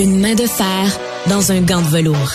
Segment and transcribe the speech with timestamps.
[0.00, 2.32] Une main de fer dans un gant de velours.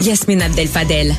[0.00, 1.14] Yasmine Abdel-Fadel.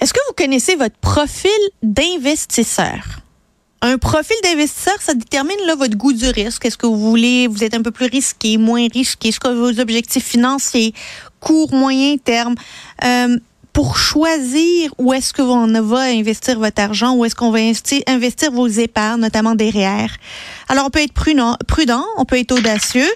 [0.00, 1.50] Est-ce que vous connaissez votre profil
[1.84, 3.20] d'investisseur?
[3.80, 6.64] Un profil d'investisseur, ça détermine là, votre goût du risque.
[6.66, 9.28] Est-ce que vous voulez, vous êtes un peu plus risqué, moins risqué?
[9.28, 10.94] Est-ce que vos objectifs financiers,
[11.38, 12.56] court, moyen terme?
[13.04, 13.38] Euh,
[13.76, 18.50] pour choisir où est-ce que on va investir votre argent, où est-ce qu'on va investir,
[18.50, 20.16] vos épargnes, notamment derrière.
[20.70, 23.10] Alors, on peut être prudent, on peut être audacieux.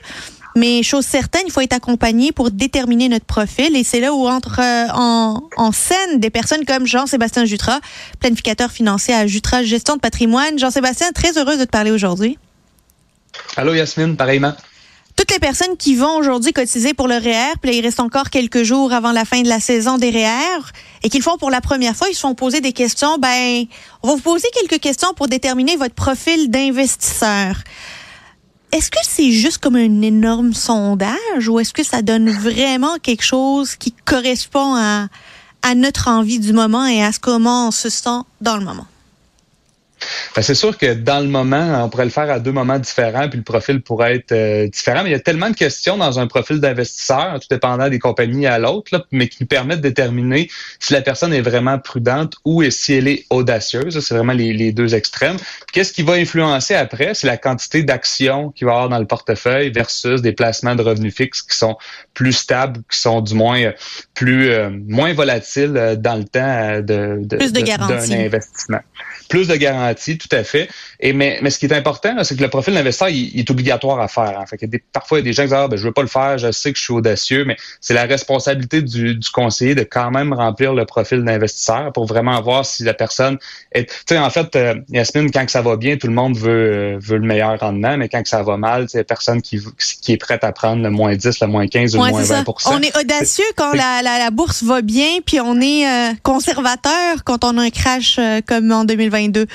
[0.55, 3.75] Mais chose certaine, il faut être accompagné pour déterminer notre profil.
[3.75, 7.81] Et c'est là où entre euh, en, scène des personnes comme Jean-Sébastien Jutras,
[8.19, 10.59] planificateur financier à Jutras Gestion de patrimoine.
[10.59, 12.37] Jean-Sébastien, très heureuse de te parler aujourd'hui.
[13.57, 14.53] Allô Yasmine, pareillement
[15.31, 18.31] toutes les personnes qui vont aujourd'hui cotiser pour le REER, puis là, il reste encore
[18.31, 20.61] quelques jours avant la fin de la saison des REER,
[21.05, 23.17] et qu'ils font pour la première fois, ils se font poser des questions.
[23.17, 23.65] Ben,
[24.03, 27.55] on va vous poser quelques questions pour déterminer votre profil d'investisseur.
[28.73, 33.25] Est-ce que c'est juste comme un énorme sondage ou est-ce que ça donne vraiment quelque
[33.25, 35.07] chose qui correspond à,
[35.63, 38.87] à notre envie du moment et à ce comment on se sent dans le moment?
[40.41, 43.39] C'est sûr que dans le moment, on pourrait le faire à deux moments différents, puis
[43.39, 45.03] le profil pourrait être euh, différent.
[45.03, 48.47] Mais il y a tellement de questions dans un profil d'investisseur, tout dépendant des compagnies
[48.47, 50.49] à l'autre, mais qui permettent de déterminer
[50.79, 54.01] si la personne est vraiment prudente ou si elle est audacieuse.
[54.01, 55.37] C'est vraiment les, deux extrêmes.
[55.73, 57.15] Qu'est-ce qui va influencer après?
[57.15, 60.83] C'est la quantité d'actions qu'il va y avoir dans le portefeuille versus des placements de
[60.83, 61.77] revenus fixes qui sont
[62.15, 63.73] plus stables, qui sont du moins euh,
[64.15, 68.81] plus euh, moins volatiles dans le temps de, de, plus de, d'un investissement.
[69.29, 70.69] Plus de garantie, tout à fait.
[71.01, 74.01] Et mais, mais ce qui est important, c'est que le profil d'investisseur, il, est obligatoire
[74.01, 74.39] à faire.
[74.41, 75.93] En fait, des, parfois, il y a des gens qui disent ah, ben, je veux
[75.93, 79.31] pas le faire, je sais que je suis audacieux, mais c'est la responsabilité du, du,
[79.31, 83.39] conseiller de quand même remplir le profil d'investisseur pour vraiment voir si la personne
[83.73, 83.87] est.
[83.87, 86.99] Tu sais, en fait, euh, Yasmine, quand que ça va bien, tout le monde veut,
[87.01, 89.61] veut le meilleur rendement, mais quand que ça va mal, c'est personne qui,
[90.03, 92.45] qui est prête à prendre le moins 10, le moins 15 ou le moins 20
[92.67, 97.25] On est audacieux quand la, la, la, bourse va bien, puis on est euh, conservateur
[97.25, 99.47] quand on a un crash euh, comme en 2022.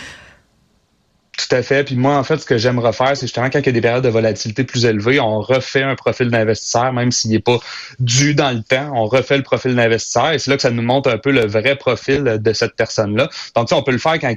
[1.38, 1.84] Tout à fait.
[1.84, 3.82] Puis moi, en fait, ce que j'aime refaire, c'est justement quand il y a des
[3.82, 7.60] périodes de volatilité plus élevées, on refait un profil d'investisseur, même s'il n'est pas
[8.00, 8.92] dû dans le temps.
[8.96, 11.46] On refait le profil d'investisseur et c'est là que ça nous montre un peu le
[11.46, 13.30] vrai profil de cette personne-là.
[13.56, 14.34] Donc, on peut le faire quand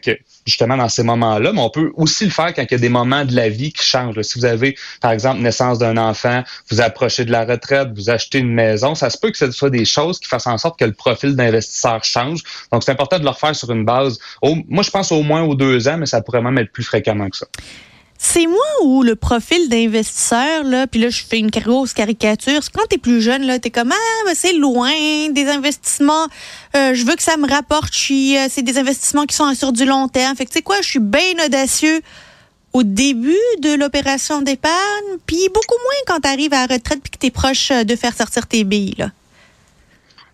[0.47, 2.89] justement dans ces moments-là, mais on peut aussi le faire quand il y a des
[2.89, 4.21] moments de la vie qui changent.
[4.23, 8.39] Si vous avez, par exemple, naissance d'un enfant, vous approchez de la retraite, vous achetez
[8.39, 10.85] une maison, ça se peut que ce soit des choses qui fassent en sorte que
[10.85, 12.43] le profil d'investisseur change.
[12.73, 14.19] Donc, c'est important de le refaire sur une base.
[14.43, 16.88] moi, je pense au moins aux deux ans, mais ça pourrait même être plus
[18.21, 22.61] C'est moi ou le profil d'investisseur, là, puis là, je fais une grosse caricature.
[22.75, 24.91] Quand tu es plus jeune, là, tu es comme, ah, ben, c'est loin,
[25.31, 26.27] des investissements,
[26.75, 29.85] euh, je veux que ça me rapporte, euh, c'est des investissements qui sont sur du
[29.85, 30.35] long terme.
[30.35, 32.01] Fait que, tu sais quoi, je suis bien audacieux
[32.73, 37.11] au début de l'opération d'épargne, puis beaucoup moins quand tu arrives à la retraite puis
[37.11, 39.11] que tu es proche de faire sortir tes billes, là.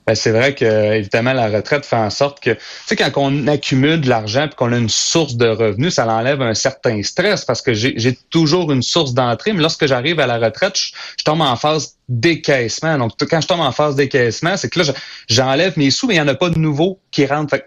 [0.06, 3.47] Ben, c'est vrai que évidemment la retraite fait en sorte que tu sais quand on
[3.47, 7.47] accumule de l'argent puis qu'on a une source de revenus, ça enlève un certain stress
[7.47, 11.41] parce que j'ai toujours une source d'entrée, mais lorsque j'arrive à la retraite, je, tombe
[11.41, 12.98] en phase décaissement.
[12.98, 14.92] Donc quand je tombe en phase décaissement, c'est que là
[15.28, 17.62] j'enlève mes sous mais il n'y en a pas de nouveaux qui rentrent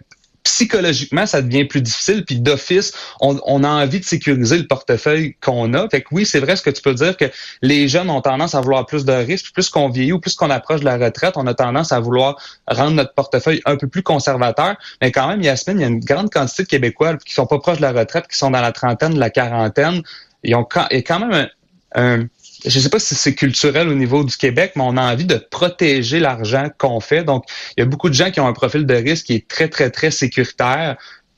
[0.47, 2.24] psychologiquement, ça devient plus difficile.
[2.25, 5.90] Puis d'office, on, a envie de sécuriser le portefeuille qu'on a.
[5.90, 7.25] Fait que oui, c'est vrai ce que tu peux dire que
[7.62, 9.52] les jeunes ont tendance à vouloir plus de risques.
[9.53, 12.38] Plus qu'on vieillit ou plus qu'on approche de la retraite, on a tendance à vouloir
[12.68, 14.75] rendre notre portefeuille un peu plus conservateur.
[15.02, 17.59] Mais quand même, Yasmine, il y a une grande quantité de Québécois qui sont pas
[17.59, 20.02] proches de la retraite, qui sont dans la trentaine, la quarantaine.
[20.44, 21.50] Ils ont y a quand même
[21.96, 22.28] un
[22.66, 25.25] je ne sais pas si c'est culturel au niveau du Québec, mais on a envie
[25.25, 27.23] de protéger l'argent qu'on fait.
[27.23, 27.45] Donc,
[27.75, 29.68] il y a beaucoup de gens qui ont un profil de risque qui est très,
[29.68, 30.97] très, très sécuritaire.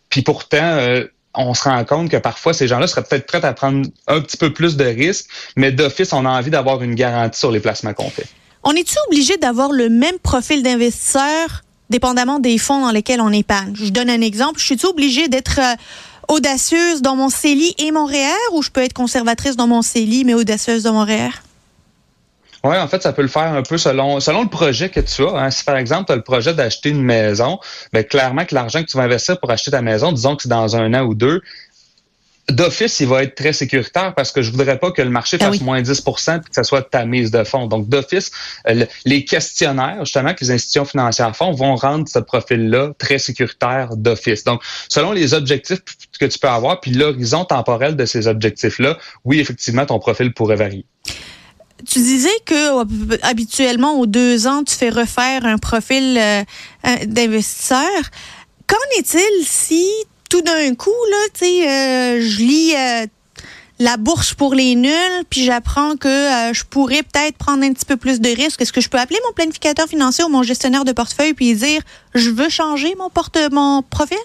[0.09, 3.53] Puis pourtant, euh, on se rend compte que parfois, ces gens-là seraient peut-être prêts à
[3.53, 7.39] prendre un petit peu plus de risques, mais d'office, on a envie d'avoir une garantie
[7.39, 8.27] sur les placements qu'on fait.
[8.63, 13.73] On est-tu obligé d'avoir le même profil d'investisseur dépendamment des fonds dans lesquels on épargne?
[13.75, 14.59] Je donne un exemple.
[14.59, 15.59] Je suis-tu obligé d'être...
[16.29, 20.25] Audacieuse dans mon CELI et mon REER ou je peux être conservatrice dans mon CELI
[20.25, 21.31] mais audacieuse dans mon REER?
[22.63, 25.25] Oui, en fait, ça peut le faire un peu selon selon le projet que tu
[25.25, 25.31] as.
[25.31, 25.49] Hein.
[25.49, 27.57] Si par exemple, tu as le projet d'acheter une maison,
[27.93, 30.49] bien, clairement que l'argent que tu vas investir pour acheter ta maison, disons que c'est
[30.49, 31.41] dans un an ou deux,
[32.51, 35.45] d'office, il va être très sécuritaire parce que je voudrais pas que le marché ah
[35.45, 37.67] fasse moins 10% et que ce soit ta mise de fonds.
[37.67, 38.31] Donc, d'office,
[38.67, 43.95] euh, les questionnaires, justement, que les institutions financières font, vont rendre ce profil-là très sécuritaire
[43.95, 44.43] d'office.
[44.43, 45.79] Donc, selon les objectifs
[46.19, 50.55] que tu peux avoir, puis l'horizon temporel de ces objectifs-là, oui, effectivement, ton profil pourrait
[50.55, 50.85] varier.
[51.87, 56.43] Tu disais que habituellement, aux deux ans, tu fais refaire un profil euh,
[57.05, 57.87] d'investisseur.
[58.67, 59.85] Qu'en est-il si
[60.29, 63.07] tout d'un coup, là, tu sais, euh, je lis euh,
[63.79, 67.85] la bourse pour les nuls, puis j'apprends que euh, je pourrais peut-être prendre un petit
[67.85, 68.61] peu plus de risques.
[68.61, 71.81] Est-ce que je peux appeler mon planificateur financier ou mon gestionnaire de portefeuille puis dire
[72.13, 74.17] je veux changer mon porte mon profil?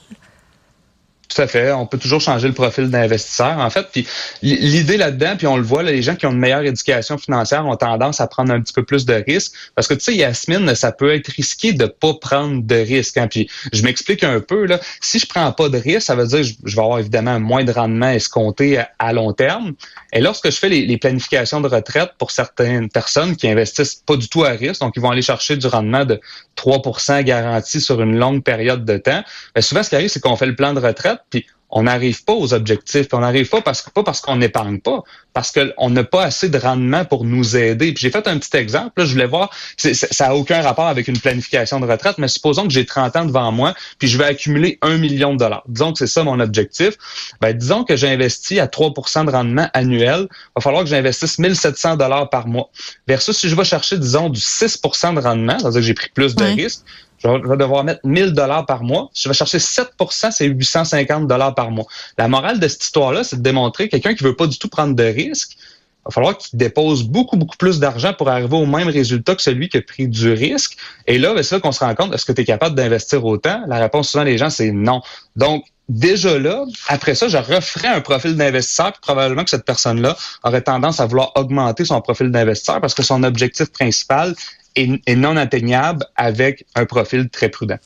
[1.35, 1.73] Tout à fait.
[1.73, 3.89] On peut toujours changer le profil d'investisseur, en fait.
[3.91, 4.07] Puis
[4.43, 7.77] l'idée là-dedans, puis on le voit, les gens qui ont une meilleure éducation financière ont
[7.77, 9.53] tendance à prendre un petit peu plus de risques.
[9.75, 13.17] Parce que tu sais, Yasmine, ça peut être risqué de pas prendre de risques.
[13.17, 13.27] Hein.
[13.27, 14.67] Puis je m'explique un peu.
[14.67, 14.79] Là.
[15.01, 17.65] Si je prends pas de risques, ça veut dire que je vais avoir évidemment moins
[17.65, 19.73] de rendement escompté à long terme.
[20.13, 24.17] Et lorsque je fais les, les planifications de retraite pour certaines personnes qui investissent pas
[24.17, 26.21] du tout à risque, donc ils vont aller chercher du rendement de
[26.57, 29.23] 3% garanti sur une longue période de temps,
[29.55, 32.25] bien, souvent ce qui arrive, c'est qu'on fait le plan de retraite, puis on n'arrive
[32.25, 33.09] pas aux objectifs.
[33.13, 36.49] On n'arrive pas parce que pas parce qu'on n'épargne pas, parce qu'on n'a pas assez
[36.49, 37.93] de rendement pour nous aider.
[37.93, 38.93] Puis j'ai fait un petit exemple.
[38.97, 42.63] Là, je voulais voir, ça n'a aucun rapport avec une planification de retraite, mais supposons
[42.69, 45.65] que j'ai 30 ans devant moi, puis je vais accumuler un million de dollars.
[45.67, 46.95] Disons que c'est ça mon objectif.
[47.41, 50.29] Ben, disons que j'investis à 3% de rendement annuel.
[50.31, 52.71] Il va falloir que j'investisse 1700 dollars par mois.
[53.09, 56.37] Versus si je vais chercher, disons, du 6% de rendement, c'est-à-dire que j'ai pris plus
[56.37, 56.85] de risques,
[57.25, 59.11] je vais devoir mettre 1000 dollars par mois.
[59.13, 61.87] Si je vais chercher 7% c'est 850 dollars par mois.
[62.19, 64.69] La morale de cette histoire-là, c'est de démontrer que quelqu'un qui veut pas du tout
[64.69, 65.57] prendre de risques,
[66.05, 69.41] il va falloir qu'il dépose beaucoup, beaucoup plus d'argent pour arriver au même résultat que
[69.41, 70.77] celui qui a pris du risque.
[71.07, 73.25] Et là, ben, c'est là qu'on se rend compte, est-ce que tu es capable d'investir
[73.25, 73.63] autant?
[73.69, 75.01] La réponse souvent des gens, c'est non.
[75.35, 80.15] Donc, déjà là, après ça, je referais un profil d'investisseur, puis probablement que cette personne-là
[80.43, 84.35] aurait tendance à vouloir augmenter son profil d'investisseur parce que son objectif principal,
[84.77, 87.79] est, non atteignable avec un profil très prudent.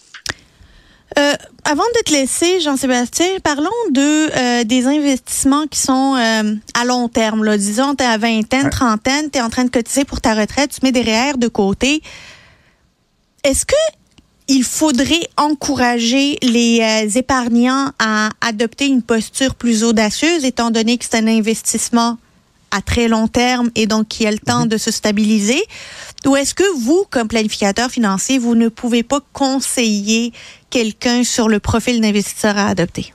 [1.19, 1.33] Euh,
[1.65, 7.09] avant de te laisser, Jean-Sébastien, parlons de euh, des investissements qui sont euh, à long
[7.09, 7.45] terme.
[7.45, 7.57] Là.
[7.57, 10.71] Disons, tu es à vingtaine, trentaine, tu es en train de cotiser pour ta retraite,
[10.71, 12.03] tu mets des REER de côté.
[13.43, 13.75] Est-ce que
[14.51, 21.19] il faudrait encourager les épargnants à adopter une posture plus audacieuse, étant donné que c'est
[21.19, 22.17] un investissement
[22.71, 24.69] à très long terme et donc qui a le temps mhm.
[24.69, 25.63] de se stabiliser?
[26.27, 30.33] Ou est-ce que vous, comme planificateur financier, vous ne pouvez pas conseiller
[30.71, 33.13] quelqu'un sur le profil d'investisseur à adopter?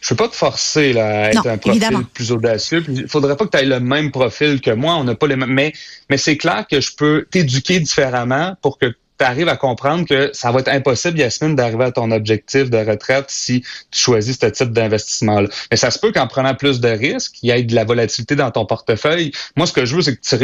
[0.00, 2.84] Je ne veux pas te forcer là, à être un profil plus audacieux.
[2.88, 4.94] Il faudrait pas que tu aies le même profil que moi.
[4.94, 5.52] On n'a pas les mêmes.
[5.52, 5.72] Mais,
[6.08, 10.30] mais c'est clair que je peux t'éduquer différemment pour que tu arrives à comprendre que
[10.32, 14.46] ça va être impossible, Yasmine, d'arriver à ton objectif de retraite si tu choisis ce
[14.46, 15.48] type d'investissement-là.
[15.70, 18.36] Mais ça se peut qu'en prenant plus de risques, il y ait de la volatilité
[18.36, 19.32] dans ton portefeuille.
[19.56, 20.34] Moi, ce que je veux, c'est que tu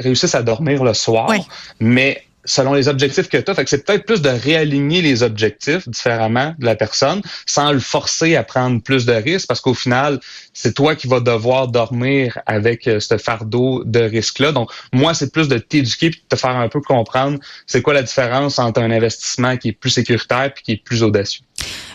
[0.00, 1.32] réussisses à, dormir le soir,
[1.80, 3.54] mais selon les objectifs que tu as.
[3.54, 7.80] Fait que c'est peut-être plus de réaligner les objectifs différemment de la personne sans le
[7.80, 10.20] forcer à prendre plus de risques parce qu'au final,
[10.54, 14.52] c'est toi qui vas devoir dormir avec euh, ce fardeau de risque-là.
[14.52, 17.94] Donc, moi, c'est plus de t'éduquer et de te faire un peu comprendre c'est quoi
[17.94, 21.44] la différence entre un investissement qui est plus sécuritaire et qui est plus audacieux.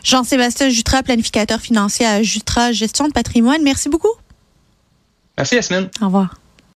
[0.03, 3.61] Jean-Sébastien Jutra, planificateur financier à Jutra Gestion de patrimoine.
[3.63, 4.13] Merci beaucoup.
[5.37, 5.89] Merci, Yasmine.
[6.01, 6.35] Au revoir.